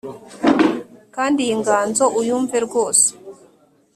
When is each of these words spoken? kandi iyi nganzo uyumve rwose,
kandi 1.15 1.37
iyi 1.45 1.55
nganzo 1.61 2.05
uyumve 2.19 2.57
rwose, 2.65 3.07